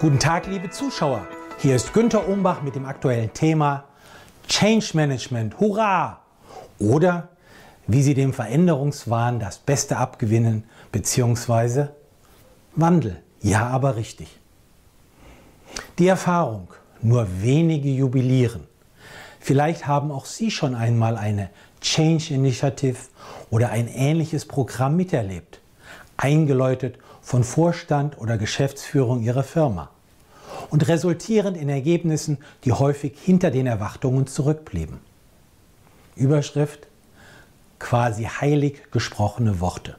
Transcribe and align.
Guten 0.00 0.18
Tag, 0.18 0.46
liebe 0.46 0.70
Zuschauer. 0.70 1.26
Hier 1.58 1.76
ist 1.76 1.92
Günter 1.92 2.26
Umbach 2.26 2.62
mit 2.62 2.74
dem 2.74 2.86
aktuellen 2.86 3.34
Thema 3.34 3.84
Change 4.48 4.92
Management. 4.94 5.60
Hurra! 5.60 6.22
Oder 6.78 7.28
wie 7.86 8.00
Sie 8.00 8.14
dem 8.14 8.32
Veränderungswahn 8.32 9.38
das 9.38 9.58
Beste 9.58 9.98
abgewinnen, 9.98 10.64
beziehungsweise 10.90 11.94
Wandel. 12.76 13.22
Ja, 13.42 13.66
aber 13.66 13.96
richtig. 13.96 14.40
Die 15.98 16.08
Erfahrung, 16.08 16.68
nur 17.02 17.26
wenige 17.42 17.90
jubilieren. 17.90 18.66
Vielleicht 19.38 19.86
haben 19.86 20.12
auch 20.12 20.24
Sie 20.24 20.50
schon 20.50 20.74
einmal 20.74 21.18
eine 21.18 21.50
Change 21.82 22.32
Initiative 22.32 22.96
oder 23.50 23.68
ein 23.68 23.86
ähnliches 23.86 24.46
Programm 24.46 24.96
miterlebt, 24.96 25.60
eingeläutet 26.16 26.96
von 27.22 27.44
Vorstand 27.44 28.18
oder 28.18 28.38
Geschäftsführung 28.38 29.22
ihrer 29.22 29.42
Firma 29.42 29.90
und 30.70 30.88
resultierend 30.88 31.56
in 31.56 31.68
Ergebnissen, 31.68 32.38
die 32.64 32.72
häufig 32.72 33.18
hinter 33.20 33.50
den 33.50 33.66
Erwartungen 33.66 34.26
zurückblieben. 34.26 34.98
Überschrift 36.16 36.86
quasi 37.78 38.24
heilig 38.24 38.90
gesprochene 38.90 39.60
Worte. 39.60 39.96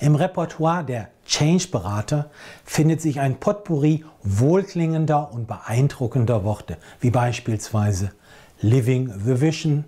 Im 0.00 0.16
Repertoire 0.16 0.84
der 0.84 1.08
Change-Berater 1.26 2.30
findet 2.64 3.00
sich 3.00 3.20
ein 3.20 3.38
Potpourri 3.38 4.04
wohlklingender 4.22 5.32
und 5.32 5.46
beeindruckender 5.46 6.44
Worte, 6.44 6.76
wie 7.00 7.10
beispielsweise 7.10 8.12
Living 8.60 9.12
the 9.24 9.40
Vision, 9.40 9.84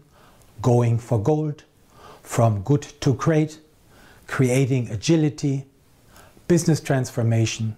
Going 0.62 0.98
for 0.98 1.22
Gold, 1.22 1.66
From 2.22 2.64
Good 2.64 3.00
to 3.00 3.14
Great, 3.14 3.60
Creating 4.26 4.90
Agility, 4.90 5.66
Business 6.46 6.82
Transformation, 6.82 7.74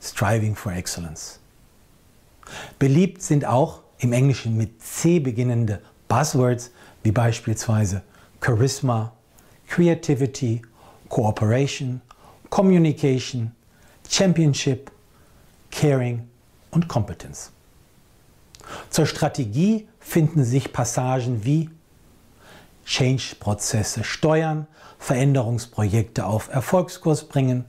Striving 0.00 0.54
for 0.54 0.72
Excellence. 0.72 1.40
Beliebt 2.78 3.20
sind 3.20 3.44
auch 3.44 3.82
im 3.98 4.14
Englischen 4.14 4.56
mit 4.56 4.82
C 4.82 5.20
beginnende 5.20 5.82
Buzzwords 6.08 6.70
wie 7.02 7.12
beispielsweise 7.12 8.02
Charisma, 8.40 9.12
Creativity, 9.68 10.62
Cooperation, 11.10 12.00
Communication, 12.48 13.52
Championship, 14.08 14.90
Caring 15.70 16.26
und 16.70 16.88
Competence. 16.88 17.52
Zur 18.88 19.04
Strategie 19.04 19.86
finden 20.00 20.44
sich 20.44 20.72
Passagen 20.72 21.44
wie 21.44 21.68
Change-Prozesse 22.86 24.02
steuern, 24.02 24.66
Veränderungsprojekte 24.98 26.24
auf 26.24 26.48
Erfolgskurs 26.48 27.28
bringen, 27.28 27.66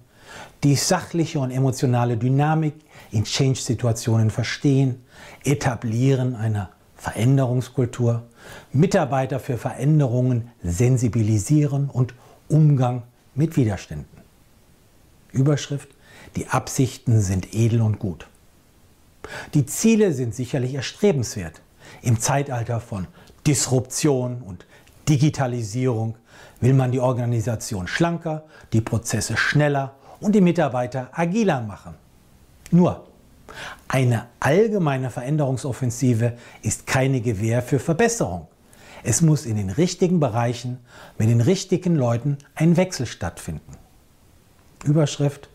die 0.63 0.75
sachliche 0.75 1.39
und 1.39 1.51
emotionale 1.51 2.17
Dynamik 2.17 2.75
in 3.11 3.23
Change-Situationen 3.23 4.29
verstehen, 4.29 5.03
Etablieren 5.43 6.35
einer 6.35 6.69
Veränderungskultur, 6.95 8.23
Mitarbeiter 8.71 9.39
für 9.39 9.57
Veränderungen 9.57 10.49
sensibilisieren 10.63 11.89
und 11.89 12.13
Umgang 12.47 13.03
mit 13.35 13.57
Widerständen. 13.57 14.21
Überschrift, 15.31 15.89
die 16.35 16.47
Absichten 16.47 17.19
sind 17.21 17.53
edel 17.53 17.81
und 17.81 17.99
gut. 17.99 18.27
Die 19.53 19.65
Ziele 19.65 20.13
sind 20.13 20.35
sicherlich 20.35 20.75
erstrebenswert. 20.75 21.61
Im 22.01 22.19
Zeitalter 22.19 22.79
von 22.79 23.07
Disruption 23.45 24.41
und 24.41 24.65
Digitalisierung 25.09 26.15
will 26.61 26.73
man 26.73 26.91
die 26.91 26.99
Organisation 26.99 27.87
schlanker, 27.87 28.45
die 28.71 28.81
Prozesse 28.81 29.35
schneller 29.35 29.95
und 30.23 30.33
die 30.33 30.41
Mitarbeiter 30.41 31.09
agiler 31.11 31.61
machen. 31.61 31.95
Nur, 32.71 33.05
eine 33.87 34.25
allgemeine 34.39 35.09
Veränderungsoffensive 35.09 36.33
ist 36.61 36.87
keine 36.87 37.21
Gewähr 37.21 37.61
für 37.61 37.79
Verbesserung. 37.79 38.47
Es 39.03 39.21
muss 39.21 39.45
in 39.45 39.57
den 39.57 39.69
richtigen 39.69 40.19
Bereichen 40.19 40.79
mit 41.17 41.29
den 41.29 41.41
richtigen 41.41 41.95
Leuten 41.95 42.37
ein 42.55 42.77
Wechsel 42.77 43.05
stattfinden. 43.05 43.73
Überschrift 44.85 45.49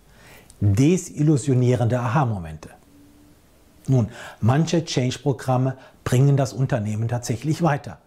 Desillusionierende 0.61 1.99
Aha-Momente. 1.99 2.71
Nun, 3.87 4.11
manche 4.41 4.85
Change-Programme 4.85 5.77
bringen 6.05 6.37
das 6.37 6.53
Unternehmen 6.53 7.09
tatsächlich 7.09 7.63
weiter. 7.63 7.99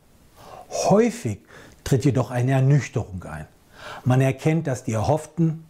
Häufig 0.69 1.39
tritt 1.83 2.05
jedoch 2.05 2.29
eine 2.29 2.51
Ernüchterung 2.51 3.23
ein. 3.23 3.47
Man 4.05 4.21
erkennt, 4.21 4.67
dass 4.67 4.83
die 4.83 4.93
erhofften 4.93 5.65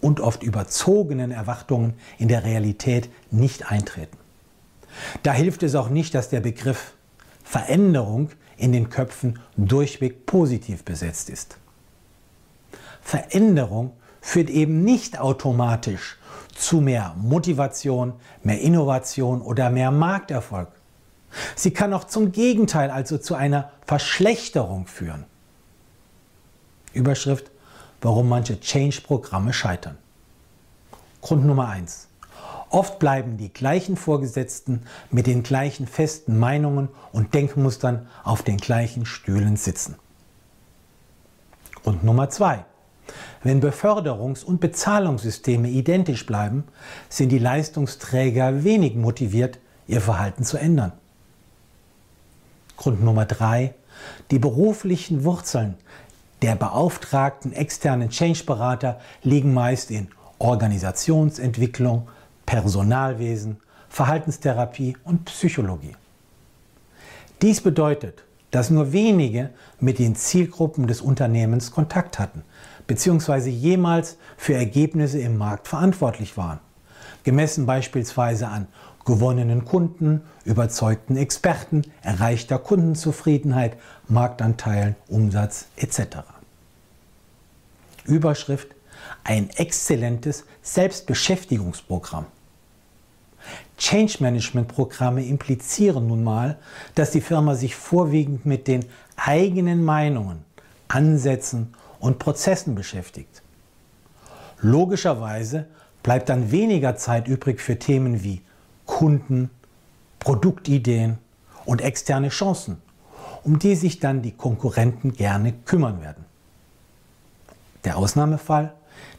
und 0.00 0.20
oft 0.20 0.42
überzogenen 0.42 1.30
Erwartungen 1.30 1.94
in 2.18 2.28
der 2.28 2.44
Realität 2.44 3.10
nicht 3.30 3.70
eintreten. 3.70 4.16
Da 5.22 5.32
hilft 5.32 5.62
es 5.62 5.74
auch 5.74 5.88
nicht, 5.88 6.14
dass 6.14 6.28
der 6.28 6.40
Begriff 6.40 6.94
Veränderung 7.44 8.30
in 8.56 8.72
den 8.72 8.90
Köpfen 8.90 9.38
durchweg 9.56 10.26
positiv 10.26 10.84
besetzt 10.84 11.30
ist. 11.30 11.58
Veränderung 13.02 13.92
führt 14.20 14.50
eben 14.50 14.82
nicht 14.82 15.20
automatisch 15.20 16.18
zu 16.54 16.80
mehr 16.80 17.14
Motivation, 17.16 18.14
mehr 18.42 18.60
Innovation 18.60 19.42
oder 19.42 19.70
mehr 19.70 19.90
Markterfolg. 19.90 20.68
Sie 21.54 21.70
kann 21.70 21.92
auch 21.92 22.04
zum 22.04 22.32
Gegenteil, 22.32 22.90
also 22.90 23.18
zu 23.18 23.34
einer 23.34 23.70
Verschlechterung 23.86 24.86
führen. 24.86 25.24
Überschrift 26.92 27.50
warum 28.00 28.28
manche 28.28 28.60
Change-Programme 28.60 29.52
scheitern. 29.52 29.98
Grund 31.20 31.44
Nummer 31.44 31.68
eins: 31.68 32.08
Oft 32.70 32.98
bleiben 32.98 33.36
die 33.36 33.52
gleichen 33.52 33.96
Vorgesetzten 33.96 34.82
mit 35.10 35.26
den 35.26 35.42
gleichen 35.42 35.86
festen 35.86 36.38
Meinungen 36.38 36.88
und 37.12 37.32
Denkmustern 37.34 38.08
auf 38.24 38.42
den 38.42 38.58
gleichen 38.58 39.06
Stühlen 39.06 39.56
sitzen. 39.56 39.96
Grund 41.82 42.04
Nummer 42.04 42.28
zwei: 42.30 42.64
Wenn 43.42 43.62
Beförderungs- 43.62 44.44
und 44.44 44.60
Bezahlungssysteme 44.60 45.68
identisch 45.68 46.26
bleiben, 46.26 46.64
sind 47.08 47.30
die 47.30 47.38
Leistungsträger 47.38 48.64
wenig 48.64 48.96
motiviert, 48.96 49.58
ihr 49.86 50.00
Verhalten 50.00 50.44
zu 50.44 50.56
ändern. 50.56 50.92
Grund 52.76 53.02
Nummer 53.02 53.24
drei: 53.24 53.74
Die 54.30 54.38
beruflichen 54.38 55.24
Wurzeln 55.24 55.76
der 56.46 56.54
beauftragten 56.54 57.52
externen 57.52 58.08
Change-Berater 58.08 59.00
liegen 59.24 59.52
meist 59.52 59.90
in 59.90 60.06
Organisationsentwicklung, 60.38 62.06
Personalwesen, 62.46 63.56
Verhaltenstherapie 63.88 64.96
und 65.02 65.24
Psychologie. 65.24 65.96
Dies 67.42 67.60
bedeutet, 67.60 68.22
dass 68.52 68.70
nur 68.70 68.92
wenige 68.92 69.50
mit 69.80 69.98
den 69.98 70.14
Zielgruppen 70.14 70.86
des 70.86 71.00
Unternehmens 71.00 71.72
Kontakt 71.72 72.20
hatten, 72.20 72.44
bzw. 72.86 73.50
jemals 73.50 74.16
für 74.36 74.54
Ergebnisse 74.54 75.18
im 75.18 75.36
Markt 75.38 75.66
verantwortlich 75.66 76.36
waren, 76.36 76.60
gemessen 77.24 77.66
beispielsweise 77.66 78.46
an 78.46 78.68
gewonnenen 79.04 79.64
Kunden, 79.64 80.20
überzeugten 80.44 81.16
Experten, 81.16 81.82
erreichter 82.02 82.60
Kundenzufriedenheit, 82.60 83.76
Marktanteilen, 84.06 84.94
Umsatz 85.08 85.66
etc. 85.74 86.35
Überschrift 88.06 88.68
ein 89.24 89.50
exzellentes 89.50 90.44
Selbstbeschäftigungsprogramm. 90.62 92.26
Change 93.78 94.16
Management 94.20 94.68
Programme 94.68 95.24
implizieren 95.24 96.06
nun 96.06 96.24
mal, 96.24 96.58
dass 96.94 97.10
die 97.10 97.20
Firma 97.20 97.54
sich 97.54 97.76
vorwiegend 97.76 98.46
mit 98.46 98.66
den 98.66 98.84
eigenen 99.16 99.84
Meinungen, 99.84 100.44
Ansätzen 100.88 101.74
und 102.00 102.18
Prozessen 102.18 102.74
beschäftigt. 102.74 103.42
Logischerweise 104.60 105.66
bleibt 106.02 106.28
dann 106.28 106.50
weniger 106.50 106.96
Zeit 106.96 107.28
übrig 107.28 107.60
für 107.60 107.78
Themen 107.78 108.22
wie 108.22 108.40
Kunden, 108.86 109.50
Produktideen 110.18 111.18
und 111.64 111.82
externe 111.82 112.30
Chancen, 112.30 112.80
um 113.44 113.58
die 113.58 113.74
sich 113.74 114.00
dann 114.00 114.22
die 114.22 114.32
Konkurrenten 114.32 115.12
gerne 115.12 115.52
kümmern 115.52 116.00
werden. 116.00 116.24
Der 117.86 117.96
Ausnahmefall? 117.96 118.74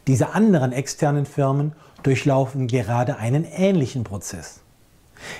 Diese 0.08 0.34
anderen 0.34 0.74
externen 0.74 1.26
Firmen 1.26 1.72
durchlaufen 2.04 2.68
gerade 2.68 3.18
einen 3.18 3.46
ähnlichen 3.46 4.04
Prozess. 4.04 4.60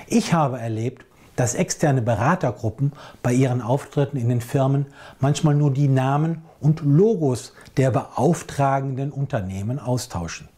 Ich 0.06 0.32
habe 0.32 0.58
erlebt, 0.58 1.04
dass 1.36 1.54
externe 1.54 2.00
Beratergruppen 2.02 2.92
bei 3.22 3.32
ihren 3.32 3.60
Auftritten 3.60 4.16
in 4.16 4.30
den 4.30 4.40
Firmen 4.40 4.86
manchmal 5.20 5.54
nur 5.54 5.72
die 5.72 5.88
Namen 5.88 6.42
und 6.60 6.80
Logos 6.80 7.52
der 7.76 7.90
beauftragenden 7.90 9.12
Unternehmen 9.12 9.78
austauschen, 9.78 10.48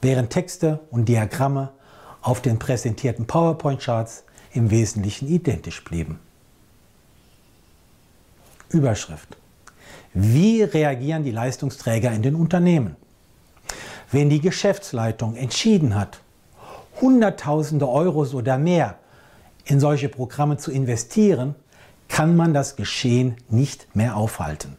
während 0.00 0.30
Texte 0.30 0.78
und 0.90 1.08
Diagramme 1.08 1.70
auf 2.22 2.40
den 2.40 2.60
präsentierten 2.60 3.26
PowerPoint-Charts 3.26 4.24
im 4.52 4.70
Wesentlichen 4.70 5.28
identisch 5.28 5.82
blieben. 5.82 6.20
Überschrift. 8.70 9.37
Wie 10.20 10.64
reagieren 10.64 11.22
die 11.22 11.30
Leistungsträger 11.30 12.10
in 12.10 12.22
den 12.22 12.34
Unternehmen? 12.34 12.96
Wenn 14.10 14.28
die 14.28 14.40
Geschäftsleitung 14.40 15.36
entschieden 15.36 15.94
hat, 15.94 16.18
Hunderttausende 17.00 17.88
Euros 17.88 18.34
oder 18.34 18.58
mehr 18.58 18.98
in 19.64 19.78
solche 19.78 20.08
Programme 20.08 20.56
zu 20.56 20.72
investieren, 20.72 21.54
kann 22.08 22.34
man 22.34 22.52
das 22.52 22.74
Geschehen 22.74 23.36
nicht 23.48 23.94
mehr 23.94 24.16
aufhalten. 24.16 24.76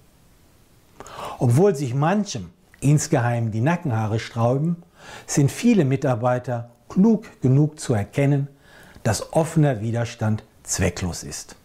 Obwohl 1.38 1.74
sich 1.74 1.94
manchem 1.94 2.50
insgeheim 2.82 3.52
die 3.52 3.62
Nackenhaare 3.62 4.20
sträuben, 4.20 4.84
sind 5.26 5.54
viele 5.54 5.86
Mitarbeiter 5.86 6.70
klug 6.90 7.24
genug 7.42 7.80
zu 7.80 7.94
erkennen, 7.94 8.50
dass 9.04 9.32
offener 9.32 9.80
Widerstand 9.80 10.44
zwecklos 10.64 11.24
ist. 11.24 11.56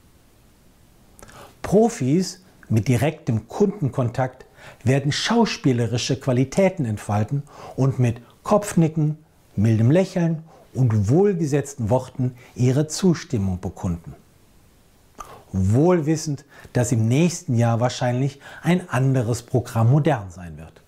Profis 1.60 2.43
mit 2.68 2.88
direktem 2.88 3.48
Kundenkontakt 3.48 4.46
werden 4.82 5.12
schauspielerische 5.12 6.18
Qualitäten 6.18 6.84
entfalten 6.84 7.42
und 7.76 7.98
mit 7.98 8.20
Kopfnicken, 8.42 9.18
mildem 9.56 9.90
Lächeln 9.90 10.42
und 10.72 11.08
wohlgesetzten 11.08 11.90
Worten 11.90 12.34
ihre 12.54 12.88
Zustimmung 12.88 13.60
bekunden. 13.60 14.14
Wohlwissend, 15.52 16.44
dass 16.72 16.90
im 16.90 17.06
nächsten 17.06 17.54
Jahr 17.54 17.78
wahrscheinlich 17.78 18.40
ein 18.62 18.88
anderes 18.88 19.42
Programm 19.42 19.90
modern 19.90 20.30
sein 20.30 20.58
wird. 20.58 20.82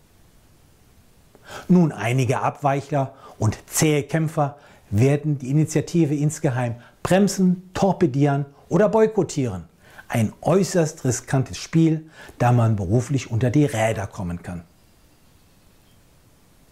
Nun, 1.68 1.92
einige 1.92 2.40
Abweichler 2.40 3.14
und 3.38 3.56
zähe 3.66 4.02
Kämpfer 4.02 4.56
werden 4.90 5.38
die 5.38 5.50
Initiative 5.50 6.14
insgeheim 6.14 6.76
bremsen, 7.02 7.70
torpedieren 7.74 8.46
oder 8.68 8.88
boykottieren. 8.88 9.64
Ein 10.08 10.32
äußerst 10.40 11.04
riskantes 11.04 11.58
Spiel, 11.58 12.08
da 12.38 12.52
man 12.52 12.76
beruflich 12.76 13.30
unter 13.30 13.50
die 13.50 13.64
Räder 13.64 14.06
kommen 14.06 14.42
kann. 14.42 14.62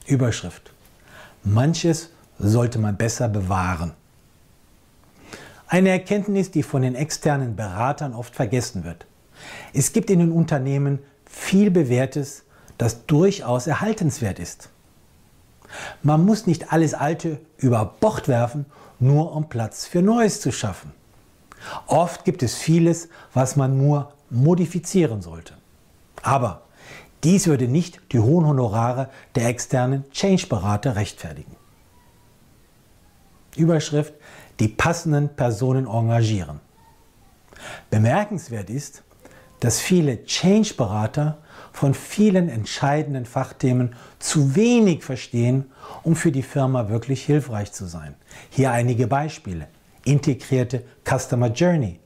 Überschrift. 0.07 0.73
Manches 1.43 2.11
sollte 2.39 2.79
man 2.79 2.97
besser 2.97 3.29
bewahren. 3.29 3.93
Eine 5.67 5.91
Erkenntnis, 5.91 6.51
die 6.51 6.63
von 6.63 6.83
den 6.83 6.95
externen 6.95 7.57
Beratern 7.57 8.15
oft 8.15 8.35
vergessen 8.35 8.85
wird. 8.85 9.07
Es 9.73 9.93
gibt 9.93 10.11
in 10.11 10.21
den 10.21 10.33
Unternehmen 10.33 11.01
viel 11.27 11.71
Bewährtes, 11.71 12.45
das 12.79 13.07
durchaus 13.07 13.67
erhaltenswert 13.67 14.39
ist. 14.39 14.69
Man 16.03 16.25
muss 16.25 16.47
nicht 16.47 16.73
alles 16.73 16.95
Alte 16.95 17.41
über 17.57 17.97
Bord 17.99 18.29
werfen, 18.29 18.67
nur 19.01 19.33
um 19.33 19.49
Platz 19.49 19.87
für 19.87 20.03
Neues 20.03 20.41
zu 20.41 20.53
schaffen. 20.53 20.93
Oft 21.87 22.25
gibt 22.25 22.43
es 22.43 22.57
vieles, 22.57 23.09
was 23.33 23.57
man 23.57 23.79
nur 23.79 24.13
modifizieren 24.31 25.23
sollte. 25.23 25.55
Aber 26.23 26.63
dies 27.23 27.47
würde 27.47 27.69
nicht 27.69 28.01
die 28.13 28.19
hohen 28.19 28.47
Honorare 28.47 29.09
der 29.35 29.49
externen 29.49 30.11
Change-Berater 30.11 30.97
rechtfertigen. 30.97 31.57
Überschrift, 33.57 34.15
die 34.61 34.69
passenden 34.69 35.29
Personen 35.31 35.87
engagieren. 35.87 36.61
Bemerkenswert 37.91 38.69
ist, 38.69 39.03
dass 39.61 39.81
viele 39.81 40.25
Change-Berater 40.25 41.39
von 41.73 41.95
vielen 41.95 42.49
entscheidenden 42.49 43.25
Fachthemen 43.25 43.95
zu 44.19 44.55
wenig 44.55 45.03
verstehen, 45.03 45.73
um 46.03 46.17
für 46.17 46.31
die 46.31 46.43
Firma 46.43 46.89
wirklich 46.89 47.25
hilfreich 47.25 47.73
zu 47.73 47.87
sein. 47.87 48.15
Hier 48.51 48.71
einige 48.71 49.07
Beispiele. 49.07 49.69
Integrierte 50.05 50.85
Customer 51.05 51.49
Journey, 51.49 51.99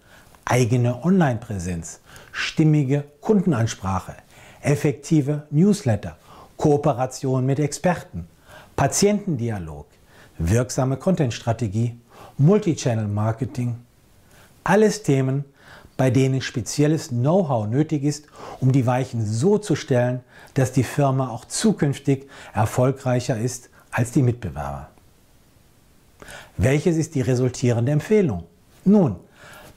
eigene 0.44 1.04
Online-Präsenz, 1.04 2.00
stimmige 2.30 3.04
Kundenansprache, 3.20 4.14
effektive 4.62 5.46
Newsletter, 5.50 6.16
Kooperation 6.56 7.44
mit 7.44 7.58
Experten, 7.58 8.28
Patientendialog, 8.76 9.86
wirksame 10.38 10.96
Content-Strategie, 10.96 11.98
Multichannel-Marketing. 12.36 13.76
Alles 14.62 15.02
Themen, 15.02 15.44
bei 15.96 16.10
denen 16.10 16.40
spezielles 16.40 17.08
Know-how 17.08 17.66
nötig 17.66 18.04
ist, 18.04 18.26
um 18.60 18.70
die 18.70 18.86
Weichen 18.86 19.26
so 19.26 19.58
zu 19.58 19.74
stellen, 19.74 20.20
dass 20.54 20.70
die 20.70 20.84
Firma 20.84 21.30
auch 21.30 21.44
zukünftig 21.46 22.28
erfolgreicher 22.54 23.36
ist 23.38 23.70
als 23.90 24.12
die 24.12 24.22
Mitbewerber. 24.22 24.88
Welches 26.58 26.96
ist 26.96 27.14
die 27.14 27.20
resultierende 27.20 27.93
Empfehlung? 27.93 28.43
Nun, 28.84 29.16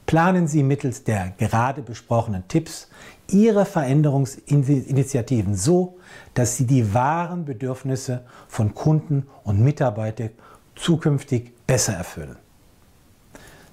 planen 0.07 0.47
Sie 0.47 0.63
mittels 0.63 1.03
der 1.03 1.31
gerade 1.37 1.83
besprochenen 1.83 2.47
Tipps 2.47 2.89
Ihre 3.29 3.65
Veränderungsinitiativen 3.65 5.55
so, 5.55 5.99
dass 6.33 6.57
Sie 6.57 6.65
die 6.65 6.91
wahren 6.93 7.45
Bedürfnisse 7.45 8.23
von 8.47 8.73
Kunden 8.73 9.27
und 9.43 9.61
Mitarbeitern 9.61 10.31
zukünftig 10.75 11.51
besser 11.67 11.93
erfüllen. 11.93 12.35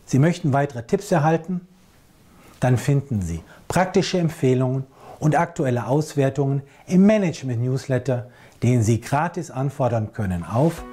Sie 0.04 0.19
möchten 0.19 0.52
weitere 0.52 0.82
Tipps 0.82 1.11
erhalten? 1.11 1.62
Dann 2.61 2.76
finden 2.76 3.22
Sie 3.22 3.40
praktische 3.69 4.19
Empfehlungen 4.19 4.84
und 5.19 5.34
aktuelle 5.34 5.87
Auswertungen 5.87 6.61
im 6.87 7.06
Management 7.06 7.62
Newsletter, 7.62 8.28
den 8.62 8.82
Sie 8.82 9.00
gratis 9.00 9.50
anfordern 9.50 10.12
können 10.12 10.44
auf 10.44 10.84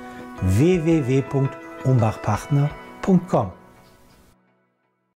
www.umbachpartner.com. 1.86 3.65